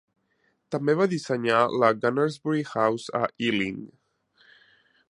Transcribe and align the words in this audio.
També 0.75 0.95
va 1.01 1.07
dissenyar 1.11 1.59
la 1.83 1.91
Gunnersbury 2.07 2.65
House 2.73 3.17
a 3.21 3.23
Ealing. 3.51 3.81